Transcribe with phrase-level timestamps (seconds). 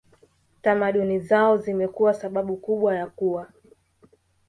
[0.61, 3.51] tamaduni zao zimekuwa sababu kubwa ya kuwa